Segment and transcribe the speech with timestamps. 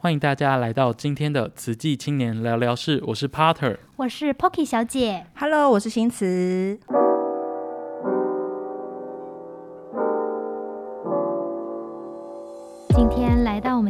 [0.00, 6.78] 欢迎大家来到今天的慈济青年聊聊室，我是 Potter，我是 Pocky 小姐，Hello，我是新慈。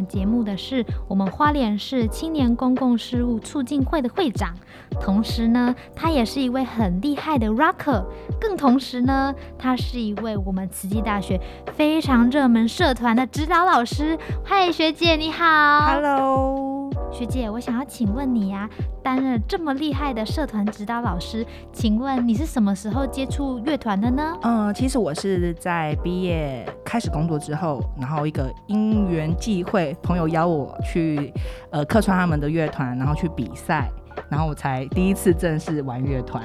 [0.09, 4.53] 节目的是我们花莲市青年公共事务促进会的会长，
[4.99, 8.03] 同时呢，他也是一位很厉害的 rocker，
[8.41, 11.39] 更同时呢，他是一位我们慈济大学
[11.73, 14.17] 非常热门社团的指导老师。
[14.43, 15.45] 嗨，学姐你好
[15.93, 16.78] ，Hello。
[17.11, 18.69] 学姐，我想要请问你呀、啊，
[19.03, 24.37] 担任这么厉害的社团指导老师，请问你是什么时候接触乐团的呢？
[24.43, 31.33] 嗯，其实我是在毕业开始工作之后，然后一个因缘际会，朋友邀我去
[31.71, 33.91] 呃客串他们的乐团，然后去比赛，
[34.29, 36.43] 然后我才第一次正式玩乐团。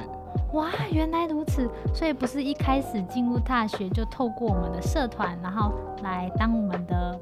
[0.53, 5.71] 哇，原来如此，所以不是一开始进入大学就透过我们的社团，然后
[6.03, 7.19] 来当我们的。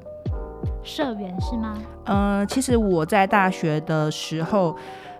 [0.83, 1.77] 社员是吗？
[2.05, 4.75] 呃，其实我在大学的时候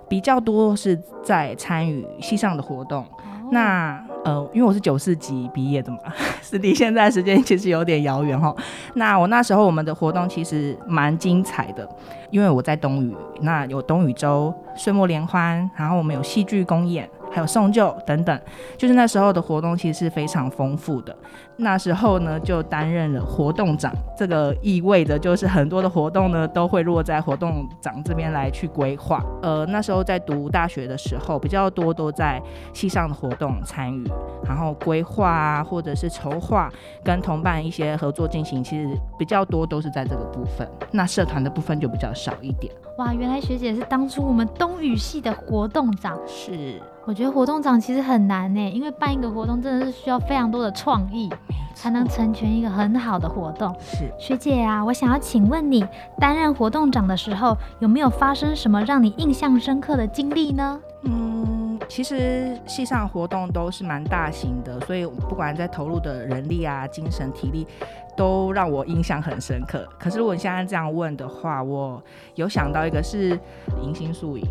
[0.08, 3.04] 比较多是在参与系上的活动。
[3.04, 5.98] 哦、那呃，因为我是九四级毕业的嘛，
[6.42, 8.54] 是离现在时间其实有点遥远哈。
[8.96, 11.88] 那我那时候我们的活动其实蛮精彩的，
[12.30, 17.10] 因为我在东语，那有东语周、岁末联欢，然后我们有戏剧公演。
[17.34, 18.40] 还有送旧等等，
[18.78, 21.16] 就是那时候的活动其实是非常丰富的。
[21.58, 29.24] 那时候呢，就担任了活动长，这个意味着就是很多的活动呢都会落在活动长这边来去规划。
[29.42, 34.08] 呃，那时候在读大学的时候，比较多都在系上的活动参与，
[34.46, 36.72] 然后规划啊，或者是筹划，
[37.04, 40.68] 跟同伴一些合作进行，其实比较多都是在这个部分。
[40.92, 42.74] 那社团的部分就比较少一点。
[42.98, 46.20] 哇，原来学姐是当初我们东语系的活动长。
[46.28, 46.80] 是。
[47.06, 51.30] 我觉得活动长其实很难呢，因为办一个活动真的是需要非常多的创意，
[51.76, 53.76] 才能成全一个很好的活动。
[53.82, 54.10] 是。
[54.18, 55.86] 学姐啊，我想要请问你，
[56.18, 60.80] 担任活动长的时候，有没有发生什么让你印象深刻的经历呢？
[61.04, 67.68] 嗯，其实系上活动都是蛮大型的，所以不管在投入的人力啊、精神、体力，
[68.16, 69.88] 都让我印象很深刻。
[70.00, 72.02] 可是如果你现在这样问的话，我
[72.36, 73.40] 有想到一个是
[73.82, 74.44] 迎新宿营。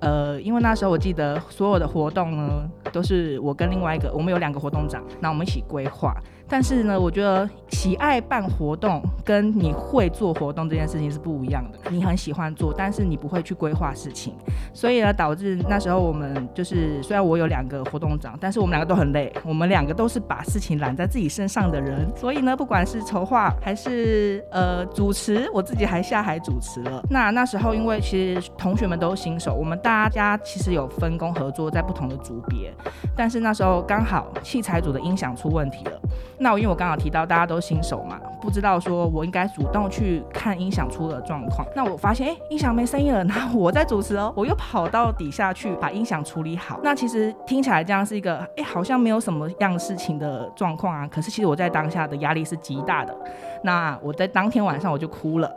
[0.00, 6.14] 呃，因为那时候我记得所有的活动呢，都是我跟另外一个，我们有两个活动长，那我们一起规划。
[6.50, 11.90] 但是呢，我觉得喜爱办活动跟你会做活动这件事情是不一样的。
[11.90, 14.34] 你很喜欢做，但是你不会去规划事情，
[14.72, 19.30] 所以呢，导致那时候我们就是，虽然我有两个活动长，但是我们两个都很累。
[19.44, 27.02] 我们两个都是把事情揽在自己身上的人，所以呢，不管是筹划还是呃主持，我自己还下海主持了。
[27.08, 32.70] 那那时候因为其实同学们都是新手，我们大家其实有分工合作在不同的组别，
[33.16, 35.98] 但是那时候刚好器材组的音响出问题了。
[36.38, 41.66] 那我因为我刚好提到大家都新手嘛，不知道说我应该主动去看音响出了状况。
[41.74, 46.78] 那我发现哎，音响没声音了，然后我在主持哦，我又跑到底下去把音响处理好。
[46.82, 51.08] 那其实听起来这样是一个哎，好像没有什么样事情的状况啊。
[51.08, 53.16] 可是其实我在当下的压力是极大的。
[53.62, 55.50] 那我在当天晚上我就哭了。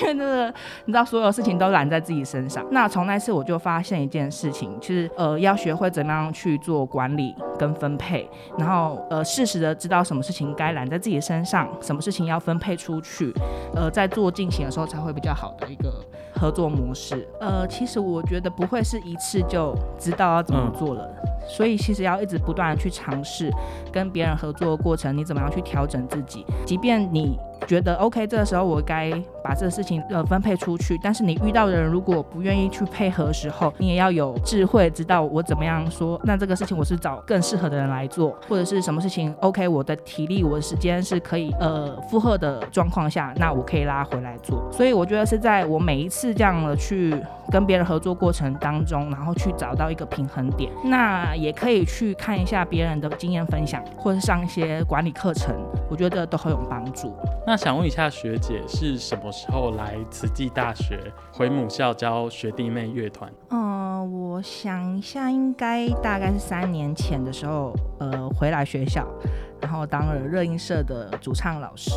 [0.00, 0.46] 因为那个，
[0.86, 2.64] 你知道，所有事情都揽在自己身上。
[2.70, 8.26] 那从那次我就发现一件事情，其实呃，要学会怎么样去做管理跟分配，
[8.56, 13.30] 然后呃，适时的知道什么事情该揽在自己身上，什么事情要分配出去，
[13.74, 15.92] 呃，在做进行的时候才会比较好的一个
[16.40, 17.28] 合作模式。
[17.38, 23.50] 呃，其实我觉得不会是一次就知道要怎么做了，嗯、所以其实要一直不断的去尝试
[23.92, 27.38] 跟别人合作的过程，你怎么样去调整自己，即便你。
[27.66, 29.10] 觉得 OK，这个时候我该
[29.42, 30.98] 把这个事情呃分配出去。
[31.02, 36.20] 但是你遇到的人如果不愿意去配合的时候，你也要有智慧，知道我怎么样说。
[36.24, 44.70] 那这个事情我是找更适合的人来做，或者是什么事情 OK，我的体力、我的时间是可以呃负荷的状况下，那我可以拉回来做。
[44.70, 47.14] 所以我觉得是在我每一次这样的去
[47.50, 50.70] 跟别人合作过程当中，然后去找到一个平衡点。
[50.84, 55.54] 那也可以去看一下别人的经验分享，或者上一些管理课程，
[55.88, 57.14] 我觉得都很有帮助。
[57.46, 60.98] 那想问一下学姐，是什么时候来慈济大学
[61.30, 63.30] 回母校教学弟妹乐团？
[63.50, 69.06] 嗯、呃，我想一下，应该大概是三年前的时候，呃，回来学校，
[69.60, 71.90] 然后当了热音社的主唱老师。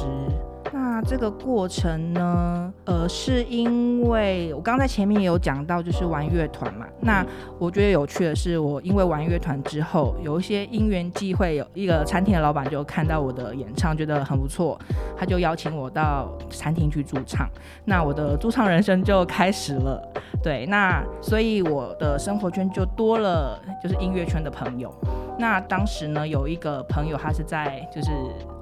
[0.79, 6.85] 那这个过程呢，呃，是因为我刚在前面也有讲到，就是玩乐团嘛。
[7.01, 7.25] 那
[7.57, 14.79] 我觉得有趣的是，我因为玩乐团之后，有一些因缘际会，有一个餐厅的老板就看到我的演唱，觉得很不错，
[15.18, 17.50] 他就邀请我到餐厅去驻唱。
[17.83, 20.01] 那我的驻唱人生就开始了。
[20.44, 24.94] 对，那所以我的生活圈就多了，就是音乐圈的朋友。
[25.39, 28.12] 那当时呢，有一个朋友，他是在就是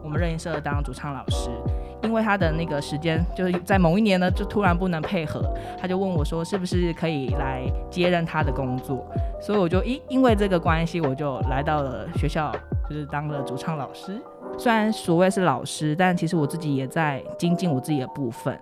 [0.04, 1.50] 我们热音社当主唱老师。
[2.06, 5.44] 因为他的那个时间就是在某一年呢，就突然不能配合，
[5.80, 9.06] 他就问我说，是不是可以来接任他的工作？
[9.42, 12.52] 所以我就因因为这个关系，我就来到了学校，
[12.90, 14.22] 就是当了主唱老师。
[14.58, 18.58] 虽然所谓是老师，但其实我自己也在精进我自己的部分。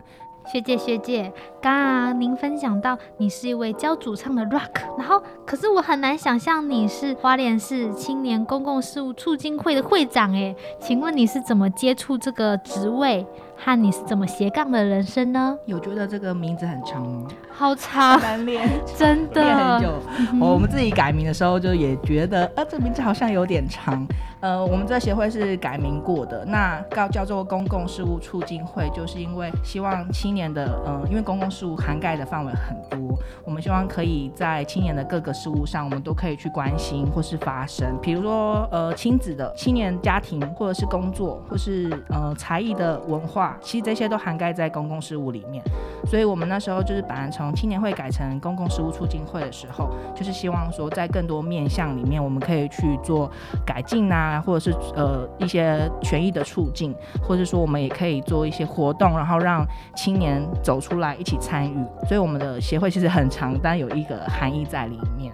[0.45, 1.31] 学姐学姐，
[1.61, 13.25] 刚刚您分享到你是一位教主唱的 rock，然后可是我很难想象你是花莲市青年公共事务促进会的会长哎，请问你是怎么接触这个职位？
[13.63, 15.57] 和你是怎么斜杠的人生呢？
[15.65, 17.27] 有觉得这个名字很长吗？
[17.49, 18.67] 好长，难练，
[18.97, 19.93] 真的练很久。
[20.41, 24.05] 我们自己改名的时候就也觉得，呃，这名字好像有点长。
[24.41, 37.97] 呃，我们这协会是改名过的，那叫叫做公共事务促进会，就是因为希望青年的，嗯、呃，因为公共事务涵盖的范围很多，我们希望可以在青年的各个事务上，我们都可以去关心或是发声。
[38.01, 45.63] 比如说，呃，亲子的青年家庭，或者是工作，或是呃才艺的文化，其实这些都涵盖在公共事务里面。
[46.05, 53.31] 所以我们那时候就是把从青年会改成公共事务促进会的时候，就是希望说在更多面向里面，我们可以去做
[53.65, 54.41] 改进啊。
[54.45, 59.65] 或者是呃一些权益的促进，或者说我们也可以做一些活动，然后让
[59.95, 61.75] 青年走出来一起参与。
[62.07, 65.31] 所以我们的协会其实很长，但有一个含义在里面。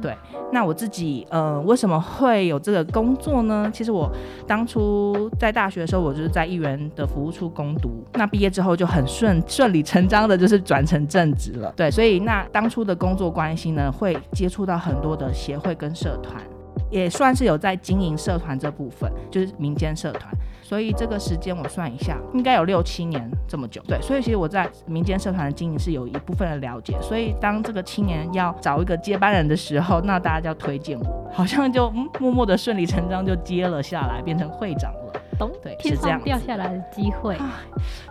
[0.00, 0.16] 对，
[0.52, 3.70] 那我自己呃为什么会有这个工作呢？
[3.72, 4.10] 其实我
[4.46, 11.72] 当初在大学的时候，我就是在议员的服务处攻读，那毕业之后就很顺顺理成章的就是转成正职了。
[11.76, 16.42] 对，所以那当初的工作关系呢，会接触到很多的协会跟社团。
[16.90, 20.32] 也算是有在经营社团这部分，就是民间社团，
[20.62, 23.82] 所以这个时间我算一下，应该有六七年这么久。
[23.86, 26.96] 对，所以其实我在民间社团的经营是有一部分的了解。
[27.00, 31.90] 所以当这个青年要找一个接班人的时候，那大家就推荐我，好像就
[32.20, 35.07] 默默的顺理成章就接了下来，变成会长了。
[35.38, 37.38] 懂，对，是这样掉下来的机会，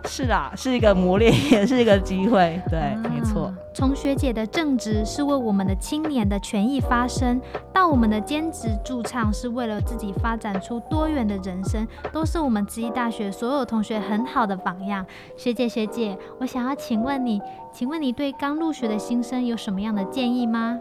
[0.06, 3.52] 是啊，是一个磨练， 也是一个机会，对，啊、没错。
[3.74, 7.40] 从学姐的正职是为我们的青年的权益发声，
[7.72, 15.04] 到我们的兼职驻唱是为了自己发展出多元的人生，都是我们职业大学所有同学很好的榜样。
[15.36, 17.40] 学姐学姐，我想要请问你，
[17.72, 20.78] 请问你对刚入学的新生有什么样的建议吗？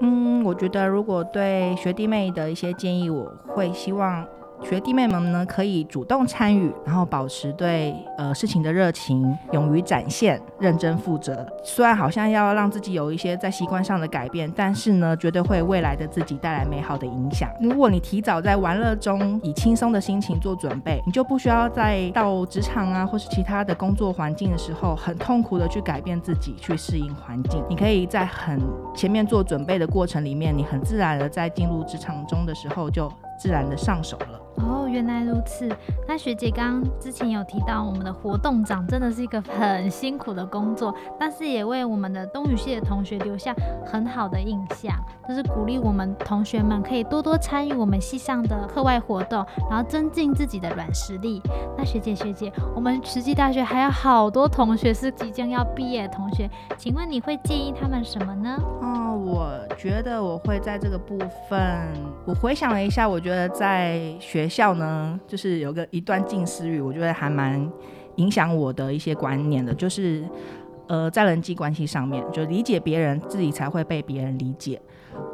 [0.00, 4.26] 嗯，我觉得如果对学弟妹的一些建议，我会希望。
[4.62, 11.46] 学弟妹们呢，可以主动参与，然后保持对呃事情的热情，勇于展现，认真负责。
[11.62, 17.50] 虽然好像要让自己有一些在习惯上的改变，但是呢，绝对会未来的自己带来美好的影响。
[17.60, 27.62] 如果你提早在玩乐中以轻松的心情做准备，你就不需要在到职场啊或是其他的工作环境的时候，很痛苦的去改变自己，去适应环境。
[27.68, 28.58] 你可以在很
[28.94, 34.40] 前面做准备的过程里面，你很自然的在进入职场中的时候就自然的上手了。
[34.58, 35.68] 哦，原来如此。
[36.06, 43.52] 那学姐刚刚之前有提到，我们的活动长真的是一个很辛苦的工作，但是也为我们的东语系的同学留下
[43.84, 44.94] 很好的印象，
[45.28, 51.42] 就是鼓励我们同学们可以多多参与我们系上的课外活动，然后增进自己的软实力。
[51.76, 56.48] 那学姐学姐，我们慈济大学还有好多同学是即将要毕业的同学，
[56.78, 58.56] 请问你会建议他们什么呢？
[58.80, 61.58] 哦，我觉得我会在这个部分，
[62.24, 64.48] 我回想了一下，我觉得在学。
[64.48, 67.68] 校呢，就是有个一段近思语，我觉得还蛮
[68.16, 70.22] 影响我的一些观念的，就是
[70.86, 74.80] 呃，在人际关系上面，就理解别人，自己才会被别人理解。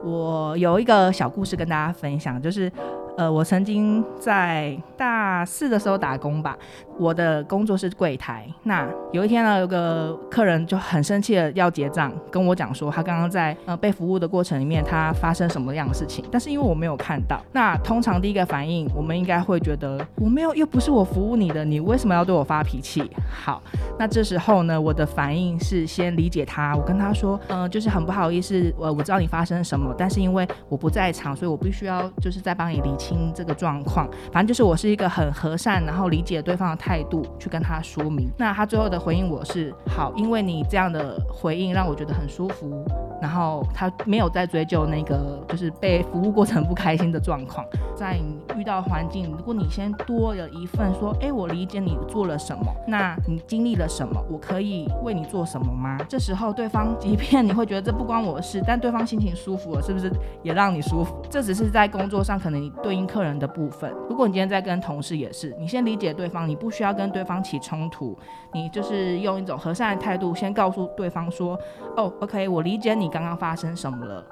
[0.03, 2.73] 我有一个小故事跟大家分享，就是。
[3.19, 6.57] 呃，我曾经在大四的时候打工吧，
[7.01, 8.47] 我的工作是柜台。
[8.63, 16.25] 那有一天呢，有个客人就很生气的要结账，跟我讲说他刚刚在呃被服务的过程里面，他发生什么样的事情。
[16.31, 23.11] 但是因为我没有看到，那通常第一个反应，我们应该会觉得我没有，又不是我服务你的，你为什么要对我发脾气？
[23.29, 23.61] 好，
[23.99, 32.91] 那这时候呢，我的反应是先理解他，我跟他说，嗯、就是很不好意思，我我知道你发生什么，但是因为我不在场，所以我必须要就是再帮你理。
[33.01, 38.29] 清这个状况，反正就是我是一个很和善，然后理解对方的态态度去跟他说明。
[38.37, 42.85] 那他最后的回应我是好，因为你这样的回应让我觉得很舒服。
[43.23, 47.65] 然后他没有再追究那个就是被服务过程不开心的状况。
[47.95, 55.99] 在你遇到环境，如果你先多了一份说，哎，我理解你做了什么， 那你经历了什么，我可以为你做什么吗？
[56.09, 60.11] 这时候对方即便你会觉得这不关我的事，但对方心情舒服了，是不是
[60.43, 61.15] 也让你舒服？
[61.29, 62.73] 这只是在工作上可能你。
[62.83, 68.19] 对应客人的部分，如果你今天在跟同事也是，你先理解对方，你不需需要跟对方起冲突，
[68.55, 71.55] 你就是用一种和善的态度，先告诉对方说，
[71.95, 74.25] 哦，OK，我理解你刚刚发生什么了。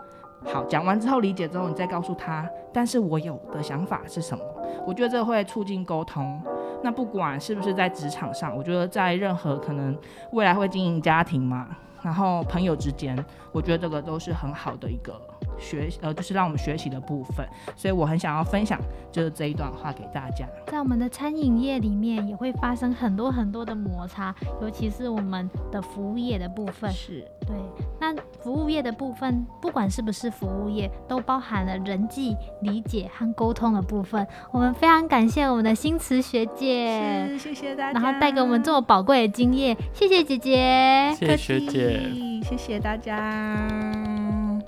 [0.46, 4.42] 好，讲完之后理解之后，你再告诉他，但是我有的想法是什么？
[4.86, 6.40] 我觉得这会促进沟通。
[6.82, 9.94] 那不管是不是在职场上，我觉得在任何可能
[10.32, 11.68] 未来会经营家庭嘛，
[12.02, 13.16] 然后朋友之间，
[13.52, 15.20] 我觉得这个都是很好的一个。
[15.60, 20.46] 学呃，就是让我们学习的部分，所以我很想要分享，就是这一段话给大家。
[20.68, 26.88] 在我们的餐饮业里面，也会发生很多很多的摩擦，尤其是我们的服务业的部分。
[26.92, 27.56] 是对。
[27.98, 34.26] 那服务业的部分，不管是不是服务业，都包含了人际理解和沟通的部分。
[34.50, 42.00] 我们非常感谢我们的新慈学姐，谢谢大家，然后带给我们这么宝贵的经验，谢谢姐姐，谢谢学姐，
[42.42, 43.16] 谢谢大家。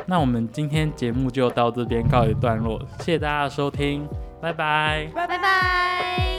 [0.07, 4.09] 那我们今天节目就到这边告一段落，谢谢大家的收听，
[4.41, 6.30] 拜拜，拜拜。